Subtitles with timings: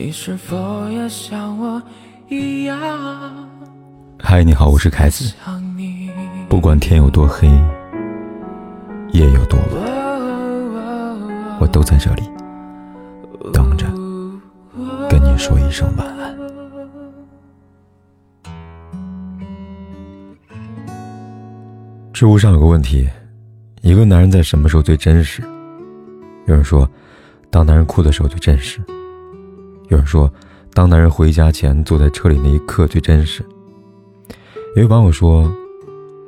[0.00, 1.82] 你是否也像我
[2.28, 2.78] 一样？
[4.16, 5.34] 嗨，你好，我是凯子。
[6.48, 7.48] 不管天有多黑，
[9.10, 12.22] 夜有多晚，我都在这里
[13.52, 13.86] 等着
[15.10, 16.38] 跟你说一声晚安。
[22.12, 23.08] 知乎上有个问题：
[23.82, 25.42] 一个男人在什么时候最真实？
[26.46, 26.88] 有人说，
[27.50, 28.80] 当男人哭的时候最真实。
[29.88, 30.30] 有人说，
[30.74, 33.42] 当男人回家前坐在车里那一刻最真实。
[34.76, 35.50] 有位网友说，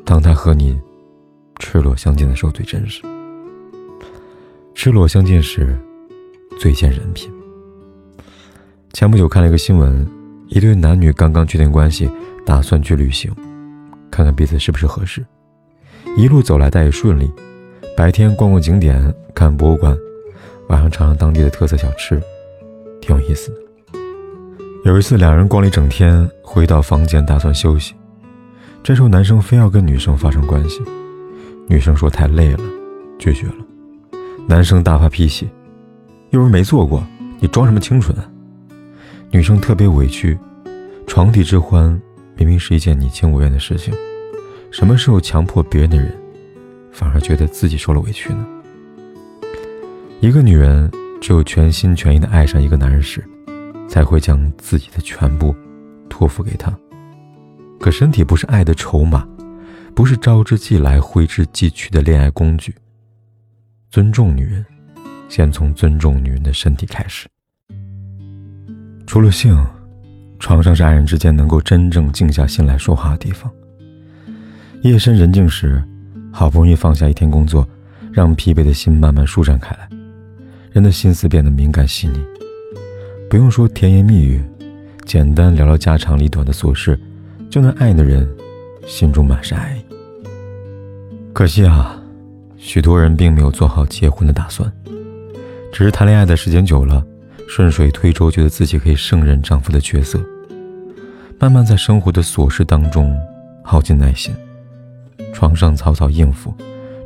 [0.05, 0.81] 当他和你
[1.59, 3.03] 赤裸相见的时候最真实。
[4.75, 5.79] 赤裸相见时，
[6.59, 7.31] 最见人品。
[8.95, 10.09] 前不久看了一个新闻，
[10.49, 12.11] 一对男女刚刚确定关系，
[12.47, 13.31] 打算去旅行，
[14.11, 15.25] 看看彼此是不是合适。
[16.17, 17.31] 一路走来，倒也顺利。
[17.95, 19.95] 白天逛逛景点，看博物馆，
[20.69, 22.21] 晚上尝尝当地的特色小吃。
[23.01, 23.57] 挺有意思的。
[24.85, 27.95] 有一次，两人逛了一整天，回到房间打算休息，
[28.83, 30.81] 这时候男生非要跟女生发生关系，
[31.69, 32.61] 女生说太累了，
[33.19, 33.55] 拒绝了。
[34.49, 35.49] 男生大发脾气，
[36.31, 37.07] 又是没做过，
[37.41, 38.17] 你装什么清纯？
[38.19, 38.31] 啊？
[39.31, 40.39] 女生特别委屈，
[41.07, 42.01] 床底之欢
[42.37, 43.93] 明明是一件你情我愿的事情，
[44.71, 46.11] 什么时候强迫别人的人，
[46.91, 48.47] 反而觉得自己受了委屈呢？
[50.21, 50.91] 一个女人。
[51.21, 53.23] 只有全心全意的爱上一个男人时，
[53.89, 55.55] 才会将自己的全部
[56.09, 56.73] 托付给他。
[57.79, 59.27] 可身体不是爱的筹码，
[59.95, 62.75] 不是招之即来挥之即去的恋爱工具。
[63.91, 64.65] 尊重女人，
[65.29, 67.29] 先从尊重女人的身体开始。
[69.07, 69.67] 除了性，
[70.39, 73.51] 床上是爱人之间能够真正静下心来说话的地方。
[74.83, 75.83] 夜深人静时，
[76.33, 77.69] 好不容易放下一天工作，
[78.13, 80.00] 让疲惫的心慢慢舒展开来。
[80.73, 82.21] 人的心思变得敏感细腻，
[83.29, 84.41] 不用说甜言蜜语，
[85.05, 86.99] 简单聊聊家长里短的琐事，
[87.51, 88.29] 就能爱的人
[88.87, 89.95] 心中满是爱意。
[91.33, 92.01] 可惜啊，
[92.57, 94.73] 许多人并没有做好结婚的打算，
[95.73, 97.05] 只是谈恋爱的时间久了，
[97.49, 100.25] 顺水推舟，觉得自己可以胜任丈夫的角色，
[101.41, 103.19] 慢慢在生活的琐事当中
[103.65, 104.33] 耗尽耐心，
[105.35, 106.55] 床上草草应付，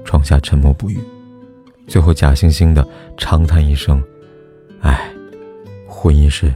[0.04, 0.98] 床下沉默不语。
[1.86, 2.86] 最后假惺惺的
[3.16, 4.02] 长叹一声
[4.80, 5.10] ：“唉，
[5.86, 6.52] 婚姻是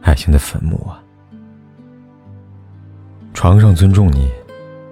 [0.00, 1.02] 爱情的坟墓啊。”
[3.34, 4.30] 床上尊重你，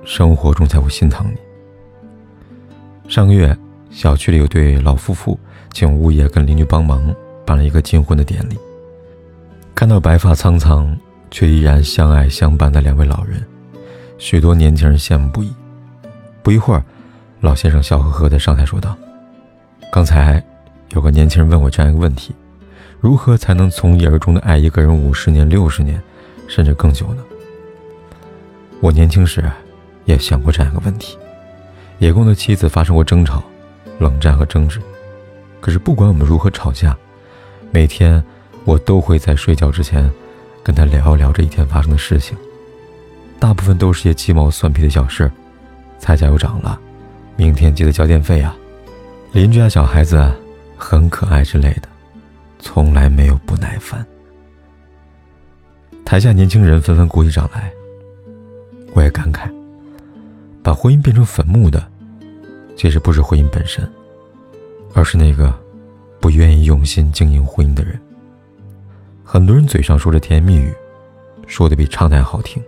[0.05, 3.11] 生活中才会心疼你。
[3.11, 3.57] 上个月，
[3.91, 5.39] 小区里有对老夫妇
[5.73, 7.15] 请物业跟邻居帮忙
[7.45, 8.57] 办了一个金婚的典礼。
[9.75, 10.97] 看到白发苍苍
[11.31, 13.45] 却依然相爱相伴的两位老人，
[14.19, 15.53] 许多年轻人羡慕不已。
[16.43, 16.83] 不一会儿，
[17.41, 18.97] 老先生笑呵呵的上台说道。
[19.91, 20.43] 刚才，
[20.91, 22.35] 有个年轻人问我这样一个问题：
[23.01, 26.01] 如何才能从一而终的爱一个人五十年、六十年，
[26.47, 27.25] 甚至更久呢？
[28.81, 29.51] 我年轻时，
[30.05, 31.17] 也想过这样一个问题，
[31.99, 33.43] 也跟我的妻子发生过争吵、
[33.99, 34.79] 冷战和争执。
[35.59, 36.97] 可是不管我们如何吵架，
[37.71, 38.23] 每天
[38.65, 40.09] 我都会在睡觉之前，
[40.63, 42.37] 跟他聊一聊这一天发生的事情。
[43.41, 45.31] 大部分都是些鸡毛蒜皮的小事，
[45.99, 46.79] 菜价又涨了，
[47.37, 48.55] 明天记得交电费啊。
[49.31, 50.33] 邻居家小孩子
[50.77, 51.89] 很可爱之类的，
[52.59, 54.05] 从来没有不耐烦。
[56.05, 57.71] 台下年轻人纷纷鼓起掌来，
[58.95, 59.49] 我也感慨，
[60.63, 61.87] 把婚姻变成坟墓的，
[62.75, 63.87] 其实不是婚姻本身，
[64.95, 65.55] 而是那个
[66.21, 68.01] 不愿意用心经营婚姻的人。
[69.23, 70.73] 很多人嘴上说着甜言蜜语，
[71.47, 72.63] 说的比唱的还好听，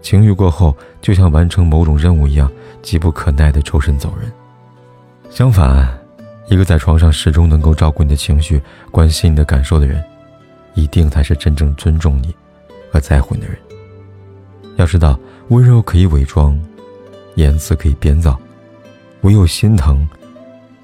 [0.00, 2.50] 情欲过后就像完成某种任务一样，
[2.82, 4.30] 急不可耐的抽身走人。
[5.30, 5.86] 相反，
[6.48, 10.02] 一个在床上始终能够照顾你的情绪、关心你的感受的人，
[10.74, 12.34] 一定才是真正尊重你
[12.90, 13.58] 和在乎你的人。
[14.76, 16.58] 要知道，温柔可以伪装，
[17.34, 18.38] 言辞可以编造，
[19.22, 20.08] 唯有心疼，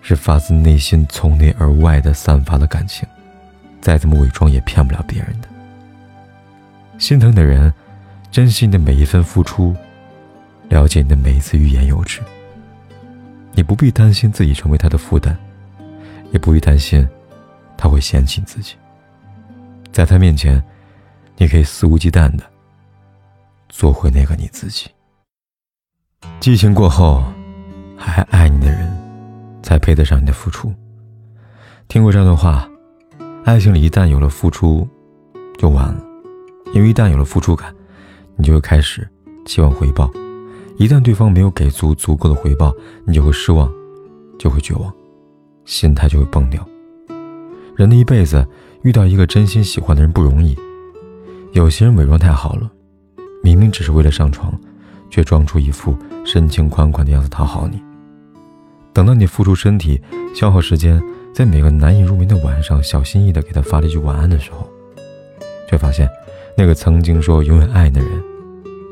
[0.03, 3.09] 是发自内心、从内而外的散发的感情，
[3.81, 5.49] 再怎么伪装也骗不了别人的。
[6.99, 7.73] 心疼的人，
[8.31, 9.75] 珍惜你的每一份付出，
[10.69, 12.21] 了解你的每一次欲言又止。
[13.55, 15.37] 你不必担心自己成为他的负担，
[16.31, 17.07] 也不必担心
[17.77, 18.75] 他会嫌弃自己。
[19.93, 20.63] 在他面前，
[21.37, 22.45] 你可以肆无忌惮的
[23.69, 24.91] 做回那个你自己。
[26.41, 27.23] 激情过后，
[27.97, 28.91] 还爱你的人，
[29.63, 30.73] 才配得上你的付出。
[31.89, 32.67] 听过这段话：
[33.45, 34.89] 爱情里一旦有了付出，
[35.59, 36.03] 就完了，
[36.73, 37.75] 因为一旦有了付出感，
[38.37, 39.07] 你就会开始
[39.45, 40.11] 期望回报。
[40.77, 42.75] 一旦对方没有给足足够的回报，
[43.07, 43.71] 你就会失望，
[44.39, 44.93] 就会绝望，
[45.65, 46.67] 心态就会崩掉。
[47.77, 48.47] 人的一辈子
[48.83, 50.57] 遇到一个真心喜欢的人不容易，
[51.53, 52.71] 有些人伪装太好了，
[53.43, 54.53] 明明只是为了上床，
[55.11, 57.81] 却装出一副深情款款的样子讨好你。
[58.93, 60.01] 等到你付出身体、
[60.35, 61.03] 消耗时间，
[61.33, 64.69] 在每个难以入眠的晚上，小心翼翼地给他发了一句晚安的时候，
[65.71, 66.09] 却发现
[66.57, 68.23] 那个曾经说永远爱你的人，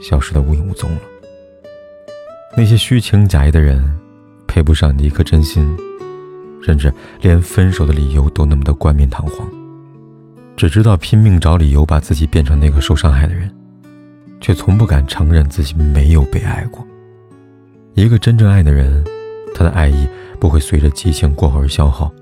[0.02, 1.00] 消失得无影无踪了。
[2.56, 3.80] 那些虚情假意的人，
[4.46, 5.64] 配不上你一颗真心，
[6.60, 9.48] 甚至连分手的理由都那么的冠冕堂皇，
[10.56, 13.48] 只知道拼命找理由把自己变成那个受伤害的人，
[14.40, 16.84] 却从不敢承认自己没有被爱过。
[17.94, 19.04] 一个真正爱的人，
[19.54, 20.08] 他的爱意
[20.40, 22.12] 不会随着激情过后而消耗，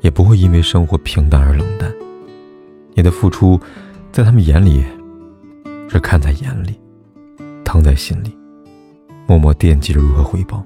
[0.00, 1.90] 也不会因为生活平淡而冷淡。
[2.94, 3.58] 你的付出，
[4.10, 4.84] 在他们眼里，
[5.88, 6.78] 是看在眼里，
[7.64, 8.36] 疼在心里。
[9.26, 10.64] 默默惦记着如何回报。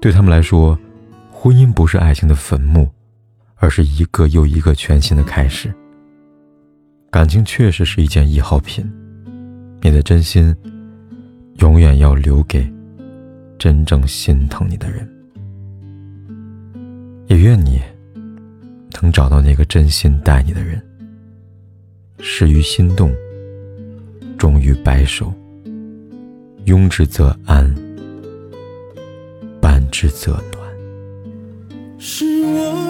[0.00, 0.78] 对他们来说，
[1.30, 2.88] 婚姻不是爱情的坟墓，
[3.56, 5.72] 而是一个又一个全新的开始。
[7.10, 8.88] 感情确实是一件易耗品，
[9.82, 10.54] 你的真心，
[11.58, 12.72] 永远要留给
[13.58, 15.06] 真正心疼你的人。
[17.26, 17.80] 也愿你
[19.00, 20.80] 能找到那个真心待你的人。
[22.18, 23.14] 始于心动，
[24.38, 25.32] 终于白首。
[26.70, 27.68] 拥之则安，
[29.60, 31.98] 伴之则暖。
[31.98, 32.89] 是我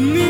[0.00, 0.29] 你